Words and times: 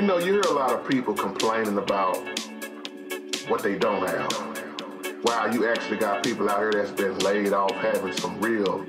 You 0.00 0.06
know, 0.06 0.16
you 0.16 0.32
hear 0.32 0.40
a 0.40 0.52
lot 0.52 0.72
of 0.72 0.88
people 0.88 1.12
complaining 1.12 1.76
about 1.76 2.16
what 3.48 3.62
they 3.62 3.76
don't 3.76 4.08
have. 4.08 5.22
Wow, 5.22 5.50
you 5.52 5.68
actually 5.68 5.98
got 5.98 6.24
people 6.24 6.48
out 6.48 6.60
here 6.60 6.72
that's 6.72 6.90
been 6.90 7.18
laid 7.18 7.52
off 7.52 7.72
having 7.72 8.14
some 8.14 8.40
real 8.40 8.86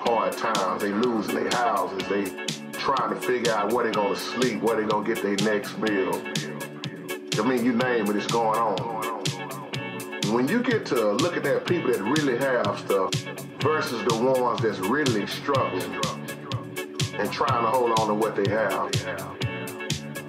hard 0.00 0.36
times. 0.36 0.82
They 0.82 0.90
losing 0.90 1.36
their 1.36 1.48
houses. 1.48 2.06
They 2.10 2.24
trying 2.72 3.14
to 3.14 3.20
figure 3.22 3.54
out 3.54 3.72
where 3.72 3.86
they 3.86 3.92
gonna 3.92 4.14
sleep, 4.14 4.60
where 4.60 4.78
they 4.78 4.86
gonna 4.86 5.06
get 5.06 5.22
their 5.22 5.36
next 5.50 5.78
meal. 5.78 6.22
I 7.38 7.48
mean, 7.48 7.64
you 7.64 7.72
name 7.72 8.10
it, 8.10 8.14
it's 8.14 8.26
going 8.26 8.58
on. 8.58 9.24
When 10.34 10.46
you 10.46 10.62
get 10.62 10.84
to 10.86 11.12
looking 11.12 11.46
at 11.46 11.64
people 11.64 11.90
that 11.90 12.02
really 12.02 12.36
have 12.36 12.78
stuff 12.80 13.14
versus 13.60 14.04
the 14.04 14.14
ones 14.14 14.60
that's 14.60 14.78
really 14.80 15.26
struggling 15.26 15.94
and 17.18 17.32
trying 17.32 17.64
to 17.64 17.70
hold 17.70 17.98
on 17.98 18.08
to 18.08 18.14
what 18.14 18.36
they 18.36 18.50
have. 18.50 19.43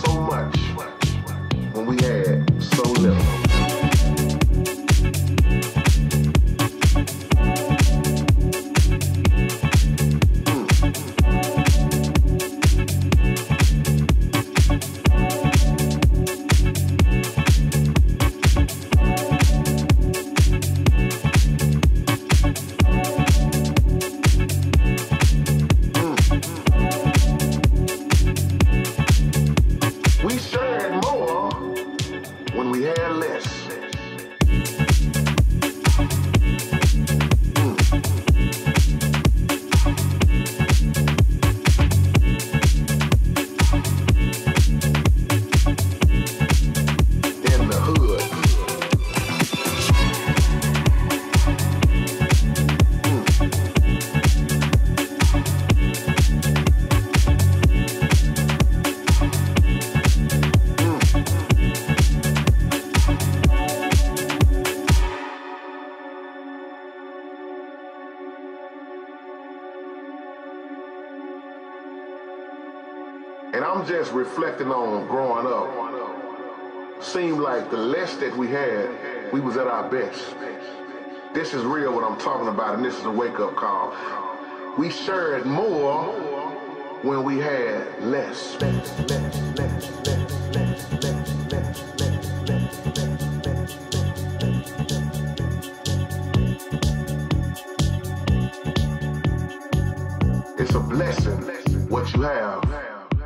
so 0.00 0.20
much 0.22 0.56
when 1.72 1.86
we 1.86 1.96
had 2.02 2.62
so 2.62 2.82
little. 2.92 3.41
Reflecting 74.62 74.72
on 74.72 75.06
growing 75.08 75.46
up, 75.46 77.02
seemed 77.02 77.40
like 77.40 77.70
the 77.70 77.76
less 77.76 78.16
that 78.16 78.36
we 78.36 78.48
had, 78.48 79.32
we 79.32 79.40
was 79.40 79.56
at 79.56 79.66
our 79.66 79.88
best. 79.90 80.36
This 81.34 81.54
is 81.54 81.64
real 81.64 81.94
what 81.94 82.04
I'm 82.04 82.18
talking 82.18 82.48
about, 82.48 82.74
and 82.74 82.84
this 82.84 82.96
is 82.98 83.04
a 83.04 83.10
wake-up 83.10 83.56
call. 83.56 83.94
We 84.78 84.90
shared 84.90 85.46
more 85.46 86.12
when 87.02 87.24
we 87.24 87.38
had 87.38 88.02
less. 88.02 88.60
less, 88.60 88.92
It's 100.58 100.74
a 100.74 100.80
blessing 100.80 101.40
what 101.88 102.12
you 102.14 102.22
have 102.22 102.62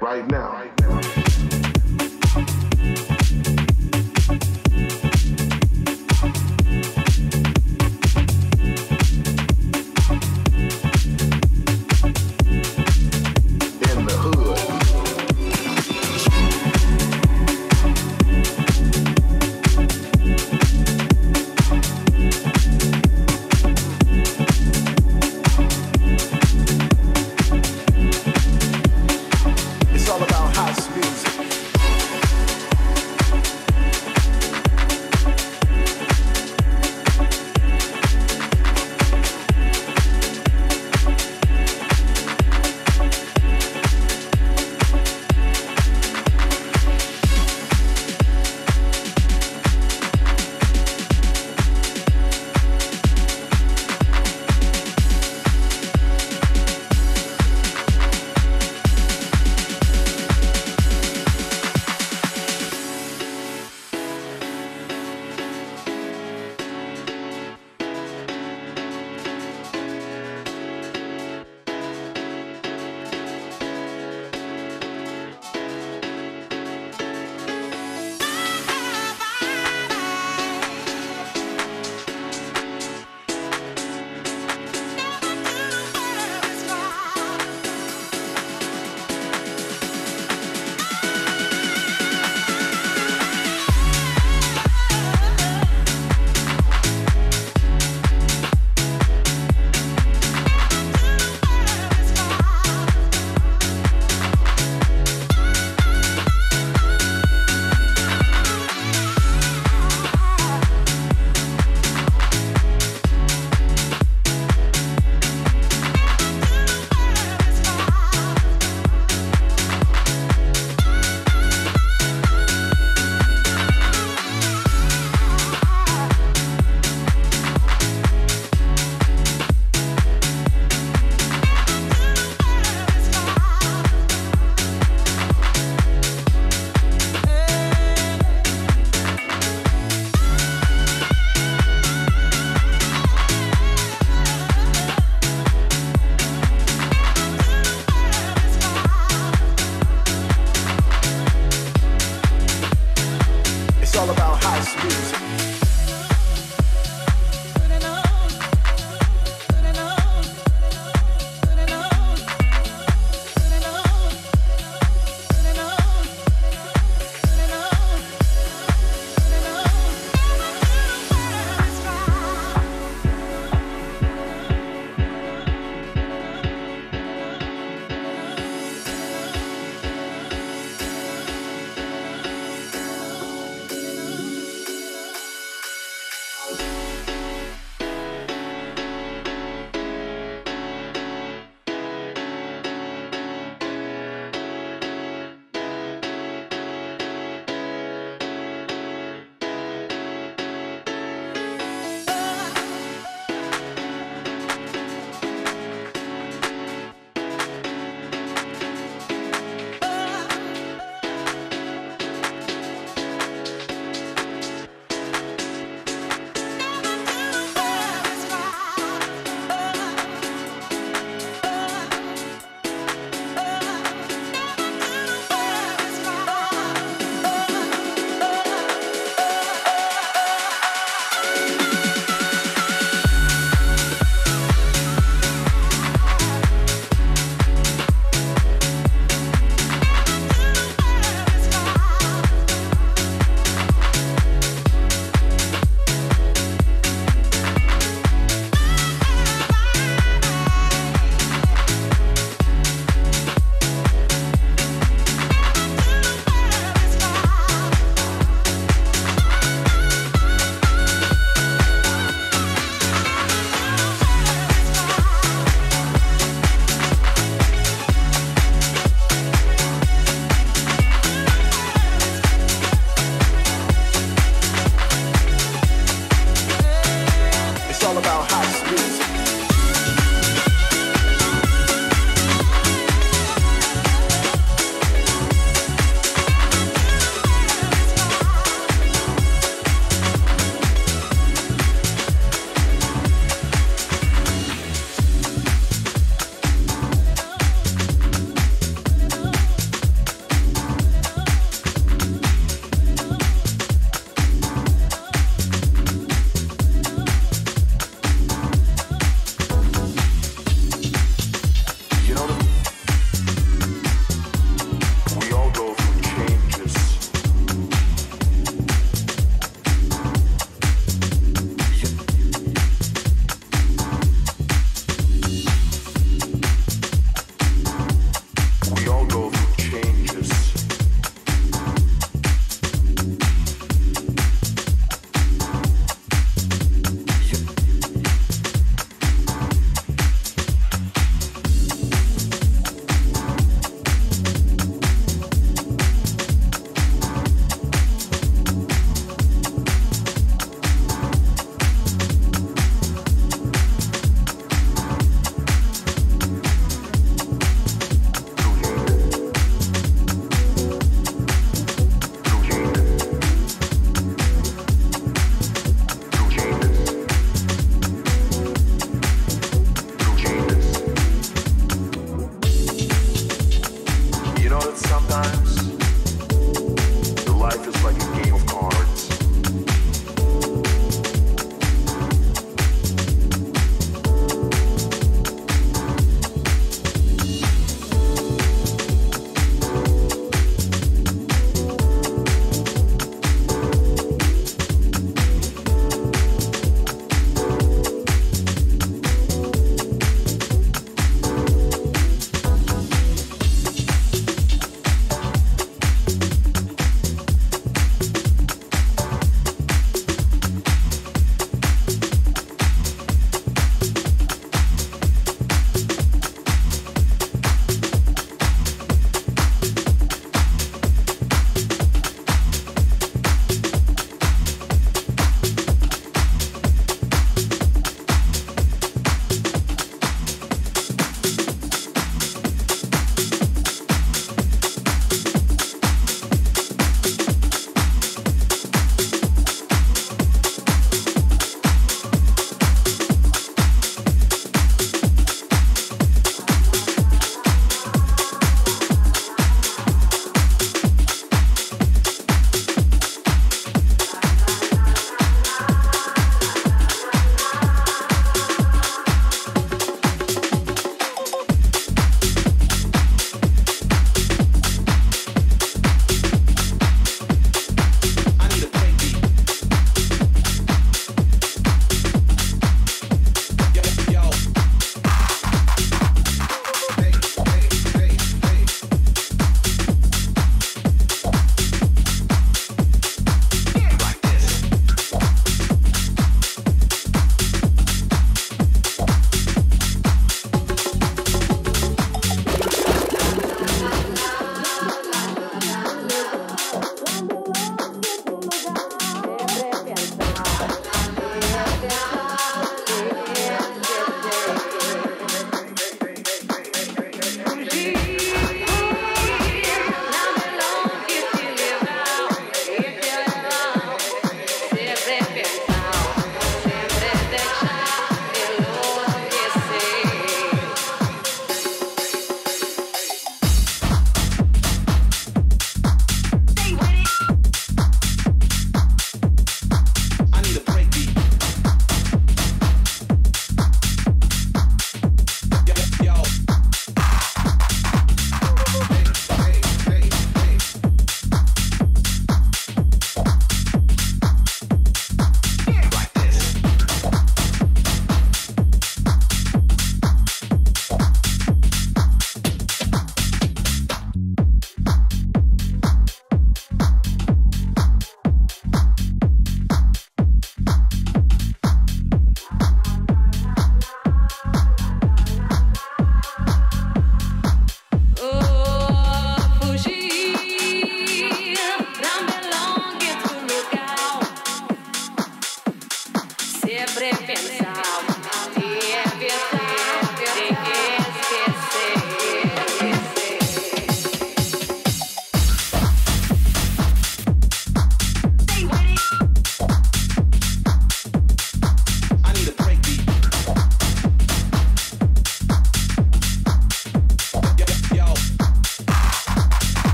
right 0.00 0.26
now. 0.28 0.71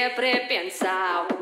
sempre 0.00 0.46
pensado 0.48 1.39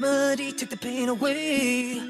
melody 0.00 0.50
took 0.52 0.70
the 0.70 0.76
pain 0.76 1.08
away. 1.08 2.00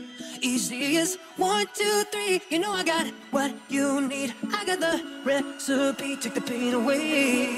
Easy 0.40 0.96
as 0.96 1.18
one, 1.37 1.66
two, 1.74 2.05
three. 2.12 2.40
You 2.48 2.61
know 2.61 2.72
I 2.72 2.85
got 2.85 3.07
what 3.33 3.53
you 3.68 4.00
need. 4.07 4.35
I 4.55 4.64
got 4.64 4.81
the 4.81 5.03
recipe, 5.24 6.16
took 6.16 6.35
the 6.35 6.40
pain 6.40 6.74
away. 6.74 7.48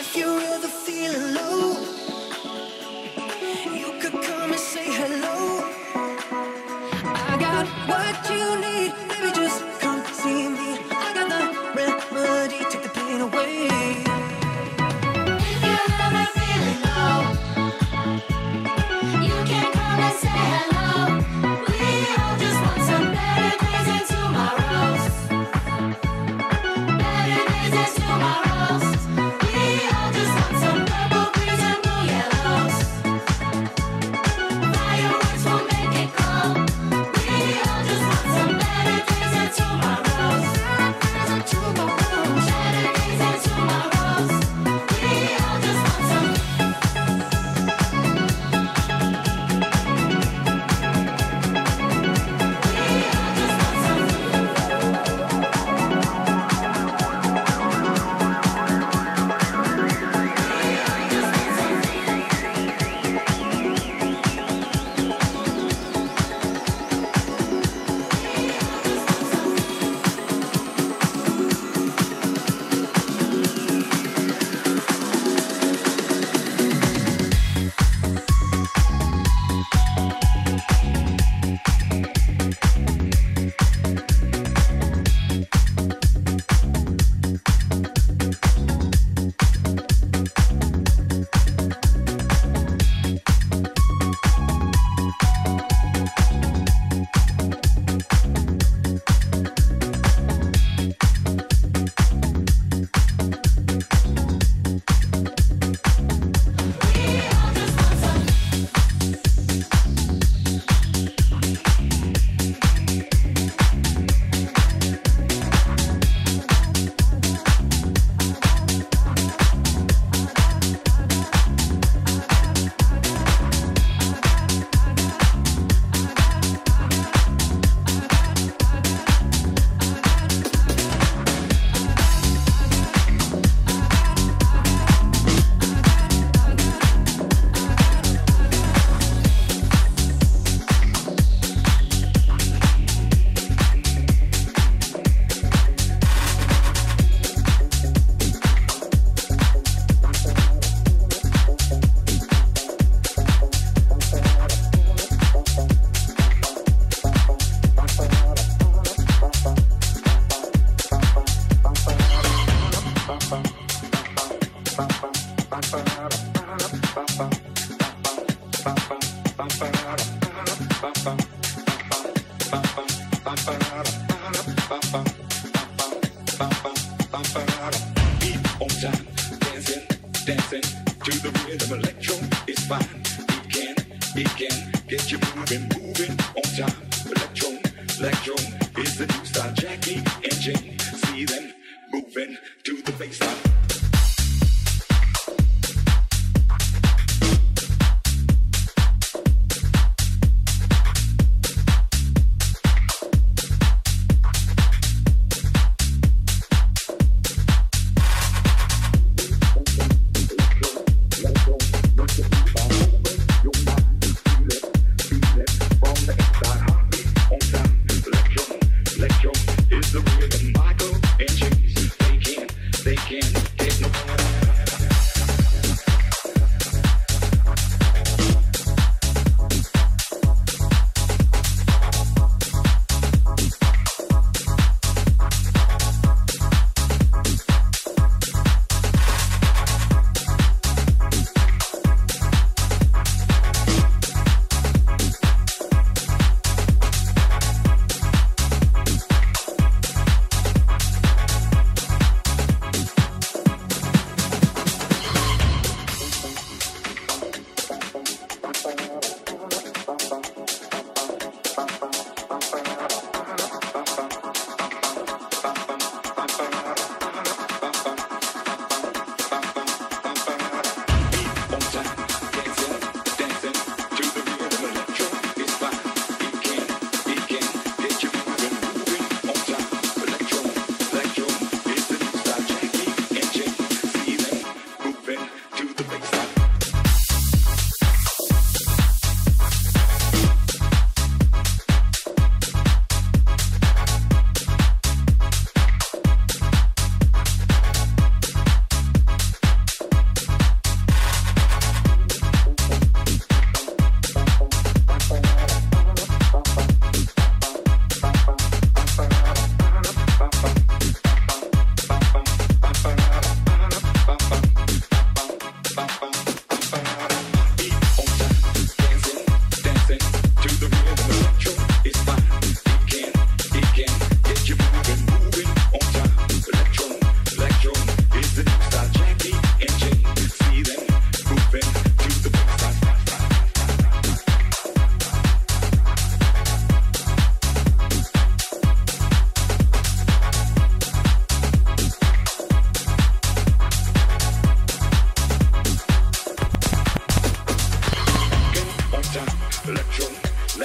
If 0.00 0.16
you 0.16 0.40
feel 0.40 0.54
ever 0.54 0.68
feeling 0.68 1.34
low. 1.34 1.89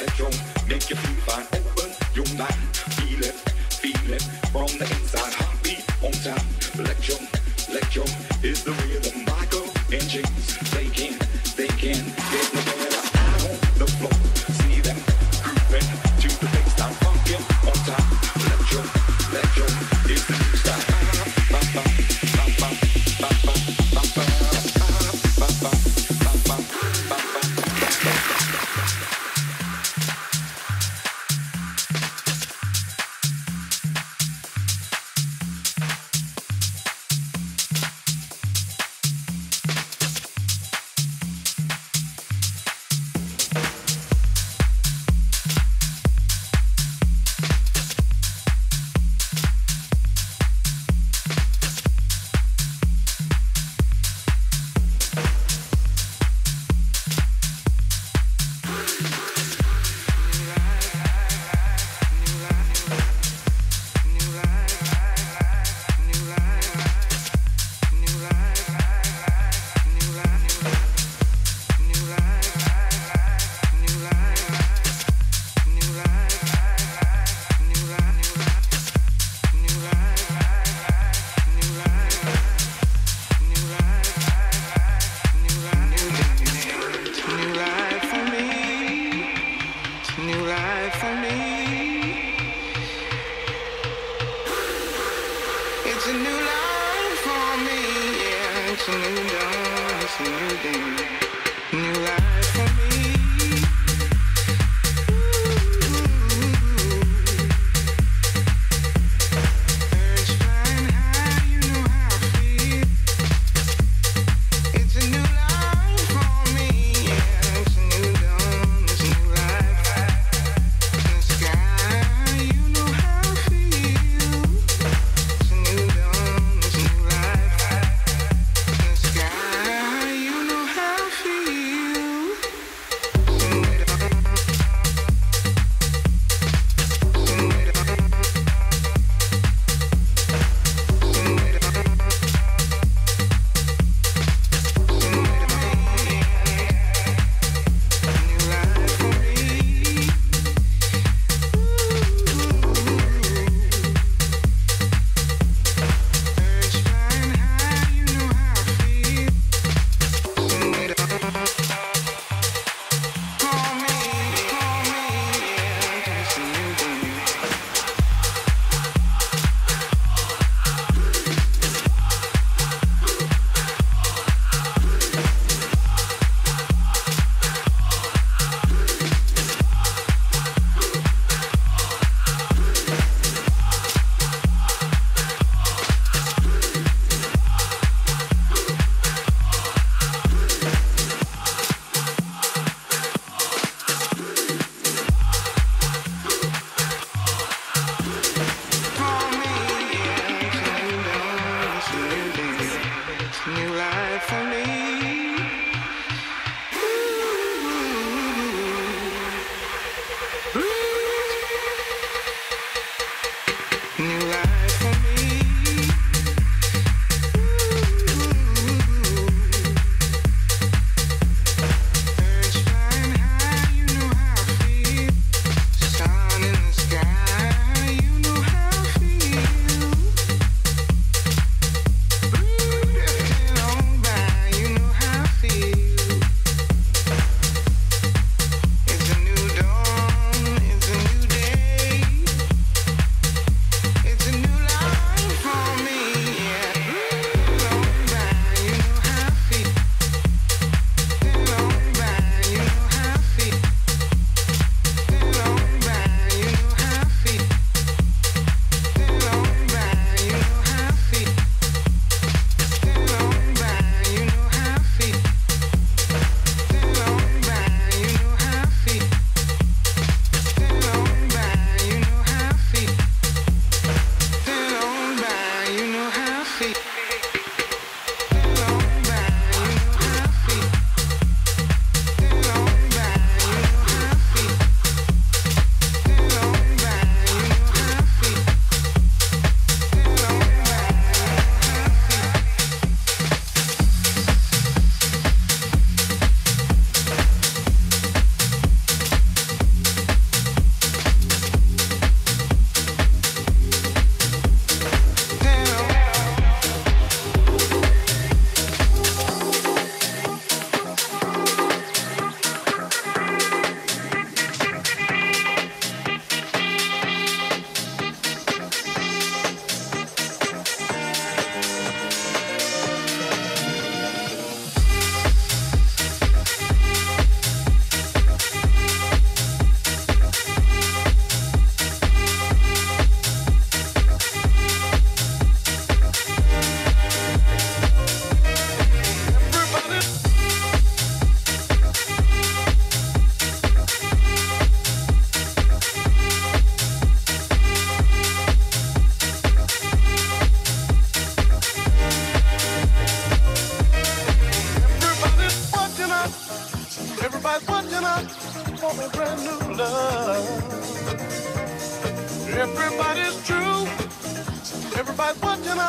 bedroom, 0.06 0.32
make 0.68 0.90
you 0.90 0.96
feel 0.96 1.22
fine, 1.26 1.46
open 1.54 1.92
your 2.14 2.26
mind. 2.38 2.75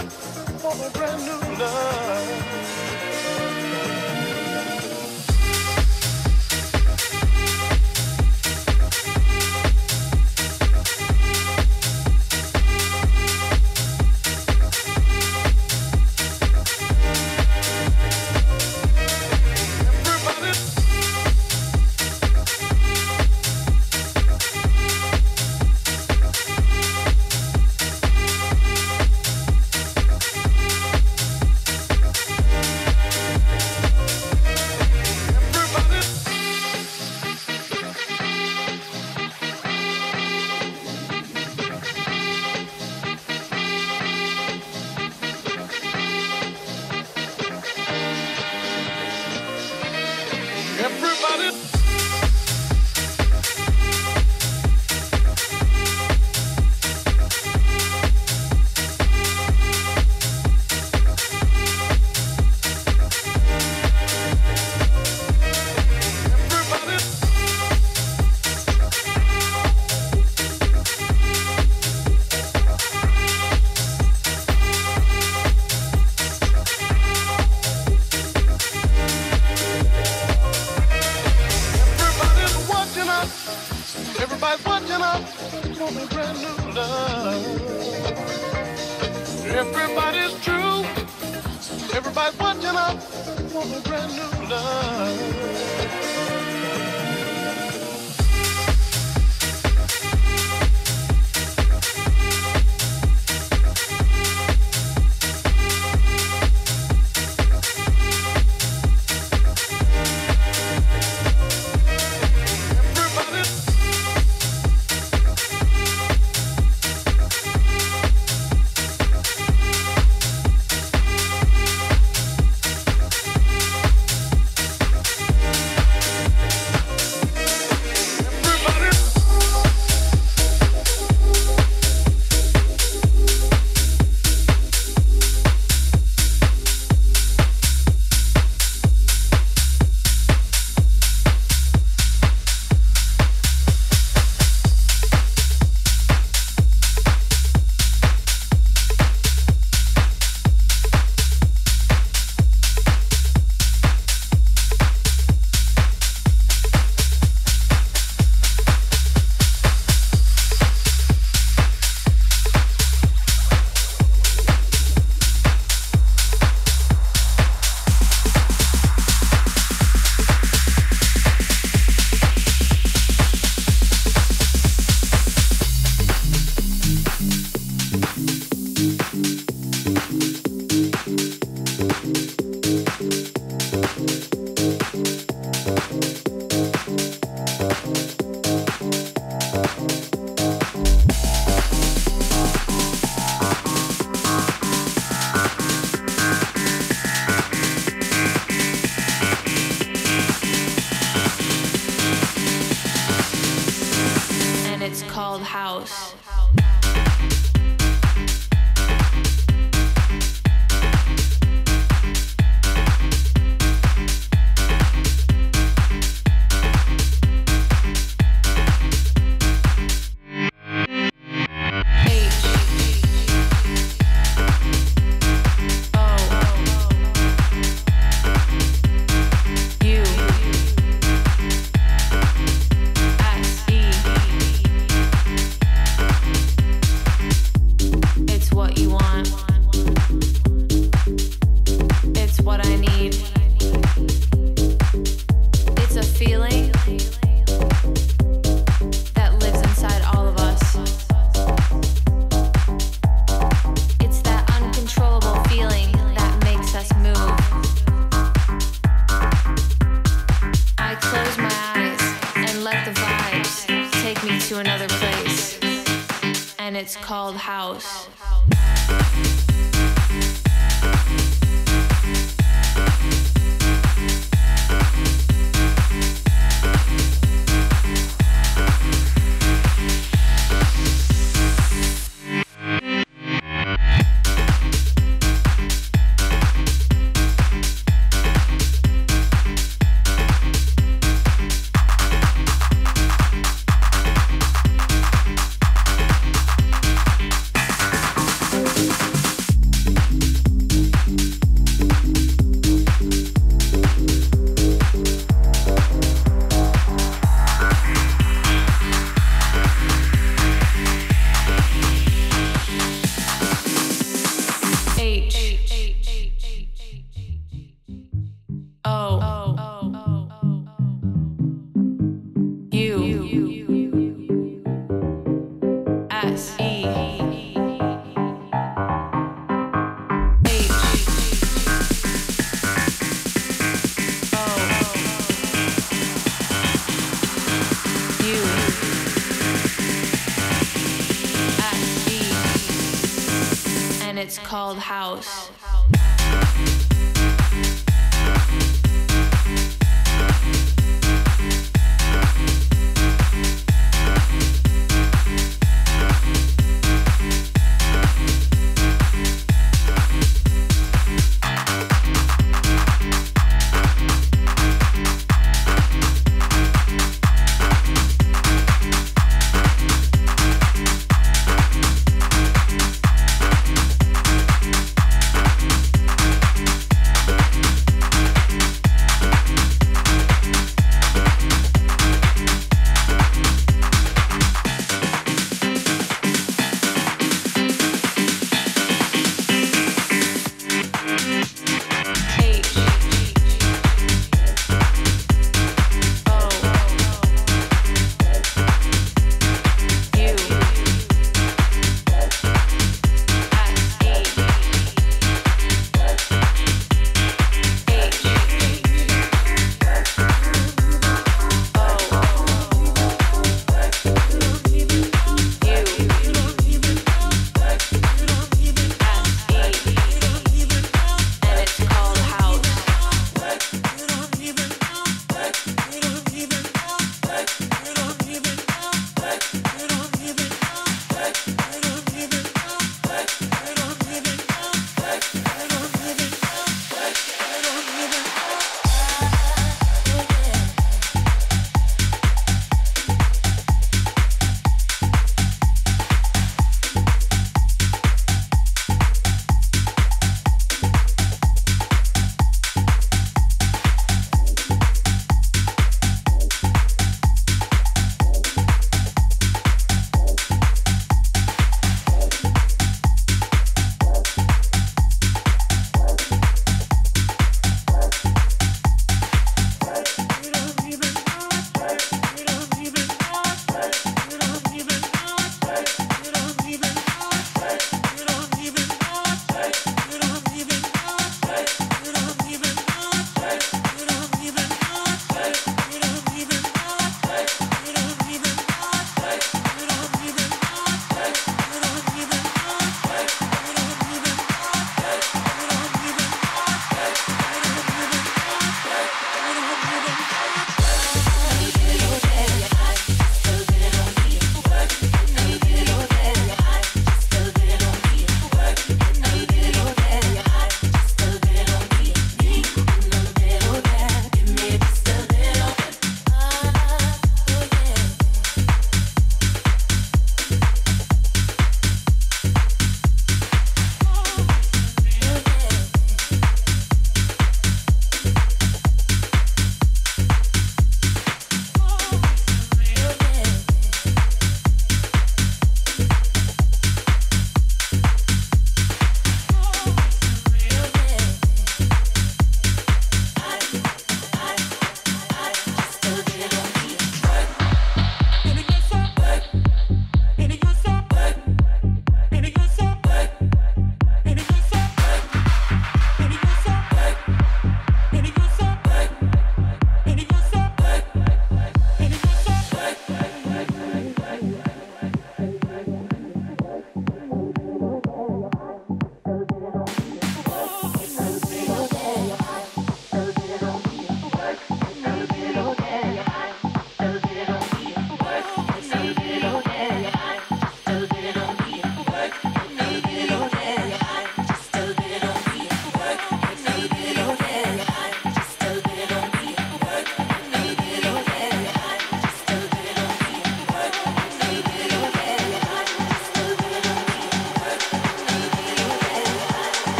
for 0.00 0.86
a 0.86 0.90
brand 0.90 1.24
new 1.24 1.58
love. 1.58 2.51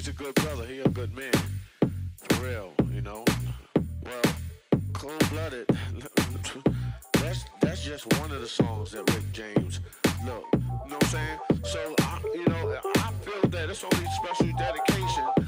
he's 0.00 0.08
a 0.08 0.12
good 0.12 0.34
brother. 0.36 0.64
He 0.64 0.78
a 0.78 0.88
good 0.88 1.14
man. 1.14 1.32
For 2.16 2.42
real, 2.42 2.72
you 2.90 3.02
know. 3.02 3.22
Well, 4.02 4.34
cold 4.94 5.30
blooded. 5.30 5.66
that's 7.14 7.44
that's 7.60 7.84
just 7.84 8.06
one 8.18 8.30
of 8.32 8.40
the 8.40 8.48
songs 8.48 8.92
that 8.92 9.02
Rick 9.12 9.30
James. 9.32 9.80
Look, 10.24 10.46
you 10.54 10.60
know 10.88 10.96
what 10.96 11.04
I'm 11.04 11.10
saying? 11.10 11.38
So 11.64 11.94
I, 12.00 12.20
you 12.34 12.46
know, 12.46 12.80
I 12.96 13.12
feel 13.24 13.50
that 13.50 13.68
it's 13.68 13.84
only 13.84 14.06
special 14.22 14.50
dedication. 14.56 15.39